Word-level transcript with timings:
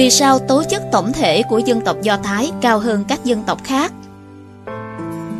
Vì 0.00 0.10
sao 0.10 0.38
tố 0.38 0.62
chất 0.68 0.82
tổng 0.92 1.12
thể 1.12 1.42
của 1.42 1.58
dân 1.58 1.80
tộc 1.80 1.96
Do 2.02 2.16
Thái 2.16 2.50
cao 2.60 2.78
hơn 2.78 3.04
các 3.08 3.24
dân 3.24 3.42
tộc 3.42 3.64
khác? 3.64 3.92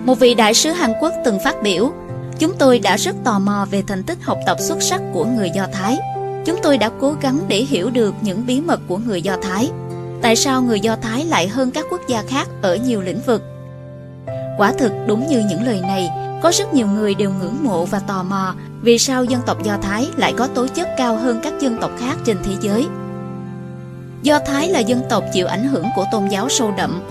Một 0.05 0.15
vị 0.19 0.35
đại 0.35 0.55
sứ 0.55 0.71
Hàn 0.71 0.93
Quốc 1.01 1.13
từng 1.25 1.39
phát 1.45 1.63
biểu, 1.63 1.93
chúng 2.39 2.53
tôi 2.59 2.79
đã 2.79 2.97
rất 2.97 3.17
tò 3.25 3.39
mò 3.39 3.67
về 3.71 3.83
thành 3.87 4.03
tích 4.03 4.19
học 4.23 4.39
tập 4.47 4.57
xuất 4.61 4.83
sắc 4.83 5.01
của 5.13 5.25
người 5.25 5.51
Do 5.55 5.67
Thái. 5.73 5.99
Chúng 6.47 6.57
tôi 6.63 6.79
đã 6.79 6.91
cố 7.01 7.15
gắng 7.21 7.39
để 7.49 7.57
hiểu 7.57 7.91
được 7.91 8.15
những 8.21 8.47
bí 8.47 8.61
mật 8.61 8.81
của 8.89 8.97
người 8.97 9.23
Do 9.23 9.37
Thái. 9.43 9.71
Tại 10.23 10.37
sao 10.37 10.63
người 10.63 10.81
Do 10.81 10.97
Thái 10.97 11.25
lại 11.25 11.49
hơn 11.49 11.71
các 11.71 11.87
quốc 11.91 12.01
gia 12.09 12.23
khác 12.23 12.49
ở 12.63 12.77
nhiều 12.77 13.03
lĩnh 13.03 13.21
vực? 13.27 13.43
Quả 14.59 14.73
thực 14.73 14.93
đúng 15.07 15.27
như 15.27 15.45
những 15.49 15.67
lời 15.67 15.81
này, 15.81 16.11
có 16.43 16.53
rất 16.53 16.75
nhiều 16.75 16.87
người 16.87 17.15
đều 17.15 17.31
ngưỡng 17.31 17.57
mộ 17.65 17.85
và 17.85 17.99
tò 17.99 18.23
mò 18.23 18.55
vì 18.83 18.99
sao 18.99 19.25
dân 19.25 19.41
tộc 19.47 19.63
Do 19.65 19.77
Thái 19.83 20.09
lại 20.17 20.35
có 20.37 20.47
tố 20.47 20.67
chất 20.67 20.89
cao 20.97 21.17
hơn 21.17 21.41
các 21.43 21.53
dân 21.61 21.79
tộc 21.81 21.91
khác 21.99 22.17
trên 22.25 22.37
thế 22.45 22.53
giới. 22.61 22.87
Do 24.23 24.39
Thái 24.39 24.69
là 24.69 24.79
dân 24.79 25.03
tộc 25.09 25.25
chịu 25.33 25.47
ảnh 25.47 25.65
hưởng 25.65 25.87
của 25.97 26.05
tôn 26.13 26.29
giáo 26.29 26.49
sâu 26.49 26.73
đậm. 26.77 27.03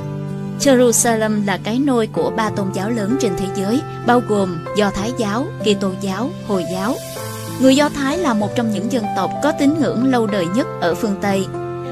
Jerusalem 0.60 1.46
là 1.46 1.60
cái 1.64 1.80
nôi 1.80 2.08
của 2.08 2.32
ba 2.36 2.50
tôn 2.50 2.68
giáo 2.74 2.90
lớn 2.90 3.18
trên 3.20 3.32
thế 3.38 3.46
giới, 3.56 3.82
bao 4.06 4.22
gồm 4.28 4.66
Do 4.78 4.92
Thái 4.92 5.12
giáo, 5.18 5.46
Kitô 5.60 5.92
giáo, 6.02 6.30
Hồi 6.48 6.66
giáo. 6.74 6.96
Người 7.62 7.76
Do 7.76 7.90
Thái 7.90 8.18
là 8.18 8.34
một 8.34 8.50
trong 8.56 8.74
những 8.74 8.92
dân 8.92 9.06
tộc 9.16 9.32
có 9.44 9.52
tín 9.52 9.74
ngưỡng 9.80 10.12
lâu 10.12 10.28
đời 10.28 10.46
nhất 10.56 10.68
ở 10.82 10.96
phương 10.96 11.16
Tây. 11.22 11.46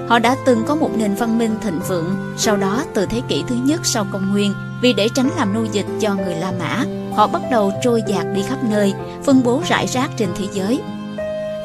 Họ 0.07 0.19
đã 0.19 0.35
từng 0.45 0.63
có 0.67 0.75
một 0.75 0.89
nền 0.97 1.15
văn 1.15 1.37
minh 1.37 1.55
thịnh 1.61 1.79
vượng, 1.87 2.33
sau 2.37 2.57
đó 2.57 2.83
từ 2.93 3.05
thế 3.05 3.21
kỷ 3.27 3.43
thứ 3.47 3.55
nhất 3.55 3.81
sau 3.83 4.05
công 4.11 4.31
nguyên, 4.31 4.53
vì 4.81 4.93
để 4.93 5.09
tránh 5.15 5.29
làm 5.37 5.53
nô 5.53 5.63
dịch 5.71 5.85
cho 5.99 6.15
người 6.15 6.35
La 6.35 6.51
Mã, 6.59 6.83
họ 7.15 7.27
bắt 7.27 7.41
đầu 7.51 7.71
trôi 7.83 8.03
dạt 8.07 8.25
đi 8.35 8.41
khắp 8.41 8.57
nơi, 8.69 8.93
phân 9.23 9.43
bố 9.43 9.61
rải 9.67 9.87
rác 9.87 10.09
trên 10.17 10.29
thế 10.37 10.45
giới. 10.53 10.79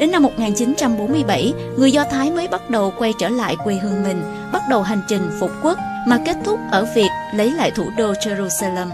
Đến 0.01 0.11
năm 0.11 0.23
1947, 0.23 1.53
người 1.79 1.93
Do 1.93 2.05
Thái 2.05 2.31
mới 2.31 2.49
bắt 2.49 2.71
đầu 2.71 2.93
quay 2.99 3.13
trở 3.19 3.29
lại 3.29 3.57
quê 3.65 3.75
hương 3.75 4.03
mình, 4.03 4.23
bắt 4.53 4.63
đầu 4.71 4.83
hành 4.83 5.03
trình 5.09 5.31
phục 5.41 5.51
quốc 5.63 5.79
mà 6.07 6.19
kết 6.27 6.37
thúc 6.45 6.61
ở 6.71 6.87
việc 6.95 7.09
lấy 7.35 7.51
lại 7.51 7.71
thủ 7.71 7.91
đô 7.99 8.13
Jerusalem. 8.13 8.89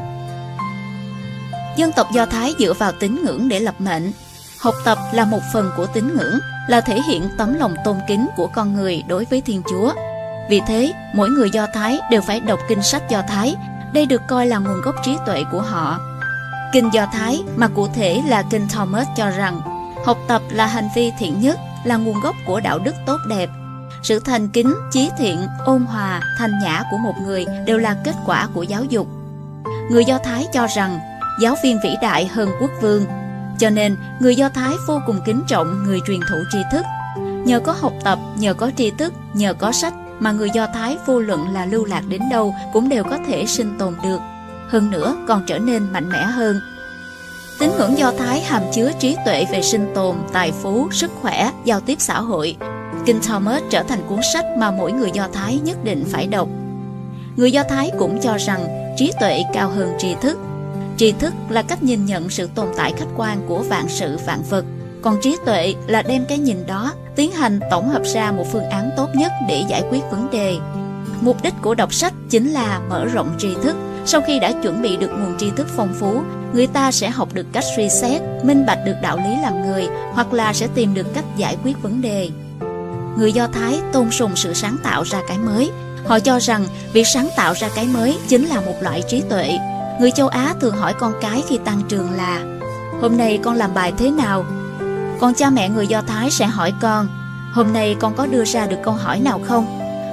Dân 1.76 1.92
tộc 1.92 2.06
Do 2.12 2.26
Thái 2.26 2.54
dựa 2.58 2.72
vào 2.72 2.92
tín 2.92 3.24
ngưỡng 3.24 3.48
để 3.48 3.60
lập 3.60 3.74
mệnh. 3.78 4.12
Học 4.60 4.74
tập 4.84 4.98
là 5.12 5.24
một 5.24 5.40
phần 5.52 5.70
của 5.76 5.86
tín 5.86 6.16
ngưỡng, 6.16 6.38
là 6.68 6.80
thể 6.80 7.00
hiện 7.08 7.28
tấm 7.38 7.54
lòng 7.54 7.74
tôn 7.84 7.96
kính 8.08 8.26
của 8.36 8.46
con 8.46 8.74
người 8.74 9.02
đối 9.08 9.24
với 9.24 9.40
Thiên 9.40 9.62
Chúa. 9.70 9.92
Vì 10.50 10.60
thế, 10.66 10.92
mỗi 11.14 11.28
người 11.30 11.50
Do 11.50 11.66
Thái 11.74 11.98
đều 12.10 12.20
phải 12.20 12.40
đọc 12.40 12.58
kinh 12.68 12.82
sách 12.82 13.02
Do 13.10 13.22
Thái. 13.28 13.56
Đây 13.92 14.06
được 14.06 14.22
coi 14.28 14.46
là 14.46 14.58
nguồn 14.58 14.80
gốc 14.82 14.94
trí 15.04 15.16
tuệ 15.26 15.44
của 15.52 15.60
họ. 15.60 15.98
Kinh 16.72 16.90
Do 16.92 17.06
Thái 17.12 17.42
mà 17.56 17.68
cụ 17.68 17.88
thể 17.94 18.22
là 18.26 18.42
kinh 18.50 18.68
Thomas 18.68 19.06
cho 19.16 19.30
rằng 19.30 19.60
học 20.08 20.18
tập 20.28 20.42
là 20.50 20.66
hành 20.66 20.88
vi 20.96 21.12
thiện 21.18 21.40
nhất, 21.40 21.58
là 21.84 21.96
nguồn 21.96 22.20
gốc 22.20 22.34
của 22.46 22.60
đạo 22.60 22.78
đức 22.78 22.94
tốt 23.06 23.16
đẹp. 23.28 23.50
Sự 24.02 24.20
thành 24.20 24.48
kính, 24.48 24.74
chí 24.92 25.10
thiện, 25.18 25.38
ôn 25.64 25.82
hòa, 25.82 26.20
thanh 26.38 26.50
nhã 26.62 26.82
của 26.90 26.96
một 26.96 27.14
người 27.22 27.46
đều 27.66 27.78
là 27.78 27.96
kết 28.04 28.14
quả 28.26 28.48
của 28.54 28.62
giáo 28.62 28.84
dục. 28.84 29.06
Người 29.90 30.04
Do 30.04 30.18
Thái 30.18 30.46
cho 30.52 30.66
rằng 30.76 30.98
giáo 31.40 31.56
viên 31.64 31.78
vĩ 31.84 31.90
đại 32.02 32.26
hơn 32.26 32.48
quốc 32.60 32.70
vương, 32.80 33.04
cho 33.58 33.70
nên 33.70 33.96
người 34.20 34.36
Do 34.36 34.48
Thái 34.48 34.74
vô 34.86 35.00
cùng 35.06 35.20
kính 35.26 35.42
trọng 35.48 35.84
người 35.84 36.00
truyền 36.06 36.20
thụ 36.20 36.36
tri 36.52 36.58
thức. 36.72 36.84
Nhờ 37.18 37.60
có 37.60 37.74
học 37.80 37.92
tập, 38.04 38.18
nhờ 38.38 38.54
có 38.54 38.70
tri 38.76 38.90
thức, 38.90 39.14
nhờ 39.34 39.54
có 39.54 39.72
sách 39.72 39.94
mà 40.18 40.32
người 40.32 40.50
Do 40.50 40.66
Thái 40.66 40.98
vô 41.06 41.20
luận 41.20 41.48
là 41.54 41.64
lưu 41.66 41.84
lạc 41.84 42.02
đến 42.08 42.22
đâu 42.30 42.54
cũng 42.72 42.88
đều 42.88 43.04
có 43.04 43.18
thể 43.26 43.46
sinh 43.46 43.78
tồn 43.78 43.94
được. 44.02 44.18
Hơn 44.68 44.90
nữa 44.90 45.16
còn 45.28 45.46
trở 45.46 45.58
nên 45.58 45.92
mạnh 45.92 46.08
mẽ 46.08 46.22
hơn. 46.22 46.56
Tín 47.58 47.70
ngưỡng 47.78 47.98
Do 47.98 48.12
Thái 48.18 48.40
hàm 48.40 48.62
chứa 48.72 48.90
trí 48.98 49.16
tuệ 49.24 49.44
về 49.52 49.62
sinh 49.62 49.92
tồn, 49.94 50.16
tài 50.32 50.52
phú, 50.52 50.88
sức 50.92 51.10
khỏe, 51.22 51.50
giao 51.64 51.80
tiếp 51.80 51.96
xã 51.98 52.20
hội. 52.20 52.56
Kinh 53.06 53.20
Thomas 53.20 53.62
trở 53.70 53.82
thành 53.82 54.02
cuốn 54.08 54.18
sách 54.32 54.44
mà 54.58 54.70
mỗi 54.70 54.92
người 54.92 55.10
Do 55.12 55.28
Thái 55.32 55.58
nhất 55.64 55.84
định 55.84 56.04
phải 56.08 56.26
đọc. 56.26 56.48
Người 57.36 57.52
Do 57.52 57.62
Thái 57.68 57.90
cũng 57.98 58.20
cho 58.20 58.36
rằng 58.36 58.92
trí 58.96 59.12
tuệ 59.20 59.42
cao 59.54 59.70
hơn 59.70 59.92
tri 59.98 60.14
thức. 60.20 60.38
Tri 60.96 61.12
thức 61.12 61.34
là 61.48 61.62
cách 61.62 61.82
nhìn 61.82 62.06
nhận 62.06 62.30
sự 62.30 62.48
tồn 62.54 62.68
tại 62.76 62.92
khách 62.96 63.08
quan 63.16 63.40
của 63.48 63.62
vạn 63.62 63.88
sự 63.88 64.18
vạn 64.26 64.42
vật, 64.50 64.64
còn 65.02 65.20
trí 65.22 65.36
tuệ 65.46 65.74
là 65.86 66.02
đem 66.02 66.24
cái 66.28 66.38
nhìn 66.38 66.66
đó 66.66 66.92
tiến 67.16 67.32
hành 67.32 67.60
tổng 67.70 67.88
hợp 67.88 68.02
ra 68.04 68.32
một 68.32 68.44
phương 68.52 68.70
án 68.70 68.90
tốt 68.96 69.08
nhất 69.14 69.32
để 69.48 69.64
giải 69.68 69.82
quyết 69.90 70.00
vấn 70.10 70.30
đề. 70.30 70.56
Mục 71.20 71.42
đích 71.42 71.54
của 71.62 71.74
đọc 71.74 71.94
sách 71.94 72.14
chính 72.30 72.50
là 72.50 72.80
mở 72.88 73.04
rộng 73.04 73.34
tri 73.38 73.48
thức. 73.62 73.76
Sau 74.10 74.20
khi 74.20 74.38
đã 74.38 74.52
chuẩn 74.52 74.82
bị 74.82 74.96
được 74.96 75.10
nguồn 75.10 75.38
tri 75.38 75.50
thức 75.50 75.66
phong 75.76 75.94
phú, 75.94 76.22
người 76.52 76.66
ta 76.66 76.92
sẽ 76.92 77.10
học 77.10 77.28
được 77.34 77.46
cách 77.52 77.64
suy 77.76 77.88
xét, 77.88 78.22
minh 78.42 78.66
bạch 78.66 78.78
được 78.86 78.94
đạo 79.02 79.16
lý 79.16 79.36
làm 79.42 79.66
người, 79.66 79.86
hoặc 80.12 80.32
là 80.32 80.52
sẽ 80.52 80.68
tìm 80.74 80.94
được 80.94 81.14
cách 81.14 81.24
giải 81.36 81.56
quyết 81.64 81.82
vấn 81.82 82.00
đề. 82.00 82.30
Người 83.18 83.32
Do 83.32 83.46
Thái 83.46 83.80
tôn 83.92 84.10
sùng 84.10 84.36
sự 84.36 84.54
sáng 84.54 84.76
tạo 84.82 85.02
ra 85.02 85.20
cái 85.28 85.38
mới. 85.38 85.70
Họ 86.06 86.18
cho 86.18 86.38
rằng 86.38 86.64
việc 86.92 87.06
sáng 87.06 87.28
tạo 87.36 87.54
ra 87.54 87.68
cái 87.74 87.86
mới 87.86 88.18
chính 88.28 88.46
là 88.46 88.60
một 88.60 88.74
loại 88.80 89.02
trí 89.08 89.20
tuệ. 89.20 89.58
Người 90.00 90.10
châu 90.10 90.28
Á 90.28 90.54
thường 90.60 90.76
hỏi 90.76 90.94
con 90.98 91.12
cái 91.20 91.42
khi 91.48 91.58
tăng 91.64 91.82
trường 91.88 92.10
là 92.16 92.44
Hôm 93.00 93.16
nay 93.16 93.38
con 93.42 93.54
làm 93.54 93.74
bài 93.74 93.92
thế 93.98 94.10
nào? 94.10 94.44
Còn 95.20 95.34
cha 95.34 95.50
mẹ 95.50 95.68
người 95.68 95.86
Do 95.86 96.02
Thái 96.02 96.30
sẽ 96.30 96.46
hỏi 96.46 96.72
con 96.80 97.08
Hôm 97.52 97.72
nay 97.72 97.96
con 98.00 98.14
có 98.16 98.26
đưa 98.26 98.44
ra 98.44 98.66
được 98.66 98.78
câu 98.82 98.94
hỏi 98.94 99.20
nào 99.20 99.40
không? 99.44 99.66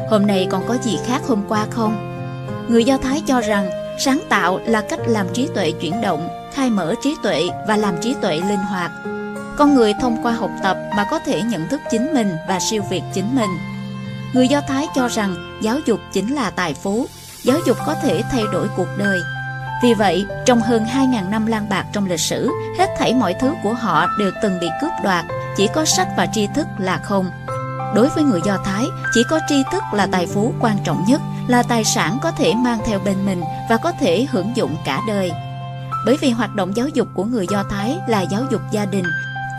Hôm 0.09 0.27
nay 0.27 0.47
con 0.51 0.67
có 0.67 0.77
gì 0.83 0.99
khác 1.07 1.21
hôm 1.27 1.41
qua 1.47 1.65
không? 1.69 2.11
Người 2.69 2.83
Do 2.83 2.97
Thái 2.97 3.21
cho 3.27 3.41
rằng 3.41 3.84
sáng 3.97 4.19
tạo 4.29 4.59
là 4.65 4.81
cách 4.81 4.99
làm 5.07 5.27
trí 5.33 5.47
tuệ 5.55 5.71
chuyển 5.71 6.01
động, 6.01 6.29
khai 6.53 6.69
mở 6.69 6.95
trí 7.03 7.15
tuệ 7.23 7.43
và 7.67 7.77
làm 7.77 7.95
trí 8.01 8.15
tuệ 8.21 8.35
linh 8.35 8.59
hoạt. 8.69 8.91
Con 9.57 9.75
người 9.75 9.93
thông 10.01 10.23
qua 10.23 10.31
học 10.31 10.51
tập 10.63 10.77
mà 10.95 11.05
có 11.11 11.19
thể 11.19 11.41
nhận 11.41 11.67
thức 11.67 11.81
chính 11.91 12.13
mình 12.13 12.35
và 12.47 12.59
siêu 12.59 12.83
việt 12.89 13.01
chính 13.13 13.35
mình. 13.35 13.49
Người 14.33 14.47
Do 14.47 14.61
Thái 14.67 14.87
cho 14.95 15.07
rằng 15.07 15.59
giáo 15.61 15.77
dục 15.85 15.99
chính 16.13 16.35
là 16.35 16.49
tài 16.49 16.73
phú, 16.73 17.05
giáo 17.43 17.57
dục 17.67 17.77
có 17.85 17.95
thể 18.03 18.23
thay 18.31 18.43
đổi 18.53 18.67
cuộc 18.77 18.87
đời. 18.97 19.19
Vì 19.83 19.93
vậy, 19.93 20.25
trong 20.45 20.61
hơn 20.61 20.85
2.000 20.85 21.29
năm 21.29 21.45
lang 21.45 21.69
bạc 21.69 21.85
trong 21.93 22.05
lịch 22.05 22.19
sử, 22.19 22.49
hết 22.79 22.89
thảy 22.97 23.13
mọi 23.13 23.33
thứ 23.33 23.53
của 23.63 23.73
họ 23.73 24.07
đều 24.19 24.31
từng 24.43 24.59
bị 24.59 24.67
cướp 24.81 24.91
đoạt, 25.03 25.25
chỉ 25.57 25.67
có 25.73 25.85
sách 25.85 26.07
và 26.17 26.27
tri 26.33 26.47
thức 26.47 26.67
là 26.77 26.97
không. 26.97 27.31
Đối 27.95 28.09
với 28.09 28.23
người 28.23 28.41
Do 28.45 28.57
Thái, 28.65 28.85
chỉ 29.13 29.23
có 29.29 29.39
tri 29.49 29.63
thức 29.71 29.83
là 29.93 30.07
tài 30.11 30.27
phú 30.27 30.53
quan 30.59 30.77
trọng 30.83 31.05
nhất, 31.07 31.21
là 31.47 31.63
tài 31.63 31.83
sản 31.83 32.17
có 32.21 32.31
thể 32.31 32.53
mang 32.55 32.79
theo 32.85 32.99
bên 33.05 33.25
mình 33.25 33.41
và 33.69 33.77
có 33.77 33.91
thể 33.99 34.27
hưởng 34.31 34.55
dụng 34.55 34.75
cả 34.85 35.01
đời. 35.07 35.31
Bởi 36.05 36.17
vì 36.21 36.29
hoạt 36.29 36.55
động 36.55 36.75
giáo 36.75 36.87
dục 36.87 37.07
của 37.13 37.23
người 37.23 37.47
Do 37.49 37.63
Thái 37.69 37.97
là 38.07 38.21
giáo 38.21 38.41
dục 38.51 38.61
gia 38.71 38.85
đình, 38.85 39.05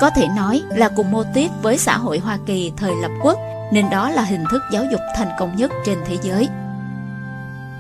có 0.01 0.11
thể 0.11 0.29
nói 0.37 0.63
là 0.69 0.89
cùng 0.97 1.11
mô 1.11 1.23
tiếp 1.35 1.49
với 1.63 1.79
xã 1.79 1.97
hội 1.97 2.19
Hoa 2.19 2.39
Kỳ 2.47 2.73
thời 2.77 2.93
lập 3.03 3.11
quốc, 3.23 3.39
nên 3.73 3.91
đó 3.91 4.11
là 4.11 4.23
hình 4.23 4.45
thức 4.51 4.63
giáo 4.73 4.85
dục 4.91 5.01
thành 5.17 5.31
công 5.39 5.57
nhất 5.57 5.71
trên 5.87 5.99
thế 6.07 6.19
giới. 6.23 6.49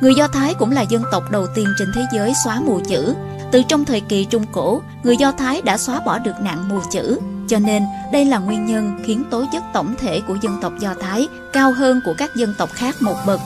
Người 0.00 0.14
Do 0.14 0.28
Thái 0.28 0.54
cũng 0.54 0.72
là 0.72 0.82
dân 0.82 1.02
tộc 1.12 1.22
đầu 1.30 1.46
tiên 1.54 1.66
trên 1.78 1.88
thế 1.94 2.02
giới 2.12 2.32
xóa 2.44 2.60
mù 2.60 2.80
chữ. 2.88 3.14
Từ 3.50 3.62
trong 3.68 3.84
thời 3.84 4.00
kỳ 4.00 4.24
Trung 4.24 4.46
Cổ, 4.52 4.82
người 5.02 5.16
Do 5.16 5.32
Thái 5.32 5.62
đã 5.62 5.78
xóa 5.78 6.00
bỏ 6.00 6.18
được 6.18 6.40
nạn 6.40 6.68
mù 6.68 6.80
chữ. 6.90 7.20
Cho 7.48 7.58
nên, 7.58 7.82
đây 8.12 8.24
là 8.24 8.38
nguyên 8.38 8.66
nhân 8.66 8.98
khiến 9.04 9.24
tố 9.30 9.44
chất 9.52 9.62
tổng 9.74 9.94
thể 9.98 10.20
của 10.20 10.36
dân 10.42 10.58
tộc 10.62 10.72
Do 10.78 10.94
Thái 11.00 11.28
cao 11.52 11.72
hơn 11.72 12.00
của 12.04 12.14
các 12.18 12.36
dân 12.36 12.54
tộc 12.58 12.70
khác 12.72 12.94
một 13.00 13.16
bậc. 13.26 13.40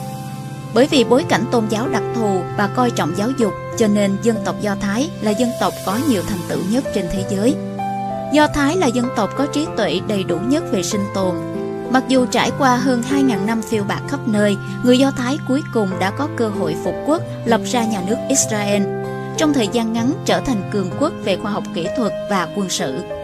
Bởi 0.73 0.87
vì 0.87 1.03
bối 1.03 1.25
cảnh 1.29 1.45
tôn 1.51 1.67
giáo 1.69 1.87
đặc 1.89 2.03
thù 2.15 2.41
và 2.57 2.67
coi 2.67 2.91
trọng 2.91 3.17
giáo 3.17 3.29
dục, 3.37 3.53
cho 3.77 3.87
nên 3.87 4.17
dân 4.23 4.35
tộc 4.45 4.55
Do 4.61 4.75
Thái 4.75 5.09
là 5.21 5.31
dân 5.31 5.49
tộc 5.59 5.73
có 5.85 5.99
nhiều 6.09 6.21
thành 6.27 6.39
tựu 6.49 6.59
nhất 6.71 6.83
trên 6.95 7.05
thế 7.11 7.25
giới. 7.29 7.55
Do 8.33 8.47
Thái 8.47 8.77
là 8.77 8.87
dân 8.87 9.05
tộc 9.15 9.29
có 9.37 9.45
trí 9.53 9.67
tuệ 9.77 9.99
đầy 10.07 10.23
đủ 10.23 10.37
nhất 10.37 10.63
về 10.71 10.83
sinh 10.83 11.05
tồn. 11.15 11.35
Mặc 11.91 12.03
dù 12.07 12.25
trải 12.25 12.51
qua 12.57 12.75
hơn 12.75 13.03
2.000 13.11 13.45
năm 13.45 13.61
phiêu 13.61 13.83
bạc 13.83 14.01
khắp 14.09 14.19
nơi, 14.27 14.57
người 14.83 14.99
Do 14.99 15.11
Thái 15.11 15.37
cuối 15.47 15.61
cùng 15.73 15.89
đã 15.99 16.11
có 16.11 16.27
cơ 16.37 16.49
hội 16.49 16.75
phục 16.83 16.95
quốc, 17.05 17.21
lập 17.45 17.61
ra 17.65 17.85
nhà 17.85 18.01
nước 18.07 18.17
Israel. 18.29 18.83
Trong 19.37 19.53
thời 19.53 19.67
gian 19.67 19.93
ngắn 19.93 20.13
trở 20.25 20.39
thành 20.39 20.69
cường 20.71 20.89
quốc 20.99 21.13
về 21.23 21.37
khoa 21.37 21.51
học 21.51 21.63
kỹ 21.73 21.87
thuật 21.97 22.11
và 22.29 22.47
quân 22.55 22.69
sự. 22.69 23.20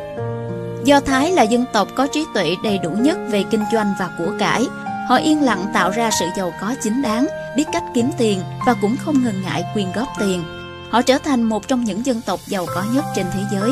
Do 0.87 0.99
Thái 0.99 1.31
là 1.31 1.43
dân 1.43 1.65
tộc 1.73 1.87
có 1.95 2.07
trí 2.07 2.25
tuệ 2.33 2.55
đầy 2.63 2.77
đủ 2.77 2.89
nhất 2.89 3.17
về 3.29 3.43
kinh 3.51 3.63
doanh 3.71 3.93
và 3.99 4.09
của 4.17 4.31
cải. 4.39 4.65
Họ 5.09 5.15
yên 5.15 5.41
lặng 5.41 5.65
tạo 5.73 5.91
ra 5.91 6.09
sự 6.19 6.25
giàu 6.38 6.53
có 6.62 6.75
chính 6.83 7.01
đáng, 7.01 7.27
biết 7.56 7.63
cách 7.73 7.83
kiếm 7.94 8.12
tiền 8.17 8.41
và 8.65 8.73
cũng 8.81 8.95
không 9.06 9.23
ngần 9.23 9.41
ngại 9.41 9.65
quyên 9.73 9.91
góp 9.95 10.07
tiền. 10.19 10.44
Họ 10.91 11.01
trở 11.01 11.17
thành 11.17 11.44
một 11.44 11.67
trong 11.67 11.83
những 11.83 12.06
dân 12.06 12.21
tộc 12.21 12.39
giàu 12.47 12.65
có 12.75 12.83
nhất 12.94 13.06
trên 13.15 13.25
thế 13.33 13.39
giới. 13.51 13.71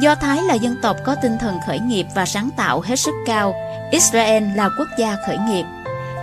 Do 0.00 0.14
Thái 0.14 0.42
là 0.42 0.54
dân 0.54 0.76
tộc 0.82 0.96
có 1.04 1.16
tinh 1.22 1.38
thần 1.40 1.58
khởi 1.66 1.78
nghiệp 1.78 2.06
và 2.14 2.26
sáng 2.26 2.50
tạo 2.56 2.80
hết 2.80 2.96
sức 2.96 3.14
cao, 3.26 3.54
Israel 3.90 4.44
là 4.54 4.68
quốc 4.78 4.88
gia 4.98 5.16
khởi 5.26 5.38
nghiệp. 5.48 5.64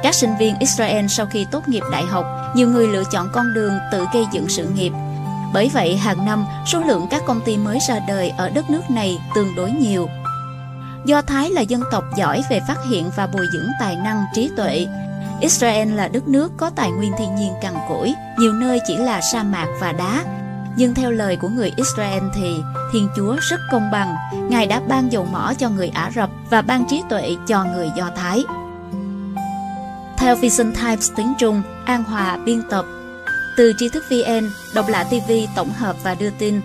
Các 0.03 0.15
sinh 0.15 0.37
viên 0.39 0.59
Israel 0.59 1.05
sau 1.09 1.25
khi 1.25 1.45
tốt 1.51 1.69
nghiệp 1.69 1.83
đại 1.91 2.03
học, 2.03 2.25
nhiều 2.55 2.67
người 2.67 2.87
lựa 2.87 3.03
chọn 3.11 3.29
con 3.33 3.53
đường 3.53 3.73
tự 3.91 4.05
gây 4.13 4.25
dựng 4.31 4.49
sự 4.49 4.67
nghiệp. 4.75 4.91
Bởi 5.53 5.69
vậy, 5.73 5.97
hàng 5.97 6.25
năm, 6.25 6.45
số 6.65 6.79
lượng 6.79 7.07
các 7.09 7.21
công 7.25 7.41
ty 7.41 7.57
mới 7.57 7.79
ra 7.87 7.99
đời 8.07 8.29
ở 8.29 8.49
đất 8.49 8.69
nước 8.69 8.89
này 8.89 9.19
tương 9.35 9.55
đối 9.55 9.71
nhiều. 9.71 10.09
Do 11.05 11.21
Thái 11.21 11.49
là 11.49 11.61
dân 11.61 11.81
tộc 11.91 12.03
giỏi 12.17 12.41
về 12.49 12.59
phát 12.67 12.77
hiện 12.89 13.09
và 13.15 13.27
bồi 13.27 13.45
dưỡng 13.53 13.69
tài 13.79 13.95
năng 13.95 14.25
trí 14.33 14.51
tuệ. 14.57 14.87
Israel 15.39 15.93
là 15.93 16.07
đất 16.07 16.27
nước 16.27 16.51
có 16.57 16.69
tài 16.69 16.91
nguyên 16.91 17.11
thiên 17.17 17.35
nhiên 17.35 17.53
cằn 17.61 17.73
cỗi, 17.89 18.13
nhiều 18.39 18.53
nơi 18.53 18.79
chỉ 18.87 18.97
là 18.97 19.21
sa 19.21 19.43
mạc 19.43 19.67
và 19.79 19.91
đá, 19.91 20.23
nhưng 20.75 20.93
theo 20.93 21.11
lời 21.11 21.37
của 21.41 21.47
người 21.47 21.73
Israel 21.75 22.23
thì 22.35 22.61
Thiên 22.93 23.09
Chúa 23.15 23.35
rất 23.49 23.59
công 23.71 23.91
bằng, 23.91 24.15
Ngài 24.49 24.67
đã 24.67 24.81
ban 24.87 25.11
dầu 25.11 25.27
mỏ 25.31 25.53
cho 25.57 25.69
người 25.69 25.89
Ả 25.89 26.11
Rập 26.15 26.29
và 26.49 26.61
ban 26.61 26.85
trí 26.89 27.03
tuệ 27.09 27.35
cho 27.47 27.63
người 27.63 27.91
Do 27.95 28.09
Thái. 28.15 28.43
theo 30.17 30.35
Vision 30.35 30.71
Times 30.71 31.11
tiếng 31.15 31.33
Trung, 31.39 31.61
An 31.85 32.03
Hòa 32.03 32.37
biên 32.45 32.61
tập. 32.69 32.85
Từ 33.55 33.73
tri 33.77 33.89
thức 33.89 34.03
VN, 34.09 34.49
Độc 34.75 34.87
lạ 34.89 35.03
TV 35.03 35.31
tổng 35.55 35.69
hợp 35.69 35.95
và 36.03 36.15
đưa 36.15 36.29
tin. 36.29 36.61